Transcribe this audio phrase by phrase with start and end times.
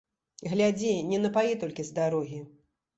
[0.53, 2.45] Глядзі не напаі толькі з дарогі.